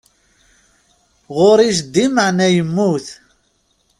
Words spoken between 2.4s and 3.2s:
yemmut.